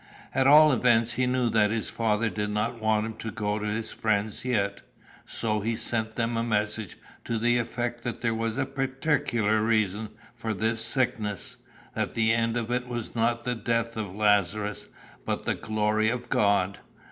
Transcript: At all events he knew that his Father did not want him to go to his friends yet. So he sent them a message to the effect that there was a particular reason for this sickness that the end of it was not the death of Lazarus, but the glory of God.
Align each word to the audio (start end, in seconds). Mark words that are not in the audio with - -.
At 0.33 0.47
all 0.47 0.71
events 0.73 1.11
he 1.13 1.27
knew 1.27 1.51
that 1.51 1.69
his 1.69 1.91
Father 1.91 2.27
did 2.27 2.49
not 2.49 2.81
want 2.81 3.05
him 3.05 3.13
to 3.17 3.29
go 3.29 3.59
to 3.59 3.65
his 3.67 3.91
friends 3.91 4.43
yet. 4.43 4.81
So 5.27 5.59
he 5.59 5.75
sent 5.75 6.15
them 6.15 6.35
a 6.35 6.43
message 6.43 6.97
to 7.25 7.37
the 7.37 7.59
effect 7.59 8.03
that 8.03 8.21
there 8.21 8.33
was 8.33 8.57
a 8.57 8.65
particular 8.65 9.61
reason 9.61 10.09
for 10.33 10.55
this 10.55 10.83
sickness 10.83 11.57
that 11.93 12.15
the 12.15 12.33
end 12.33 12.57
of 12.57 12.71
it 12.71 12.87
was 12.87 13.13
not 13.13 13.43
the 13.43 13.53
death 13.53 13.95
of 13.95 14.15
Lazarus, 14.15 14.87
but 15.23 15.45
the 15.45 15.53
glory 15.53 16.09
of 16.09 16.29
God. 16.29 16.79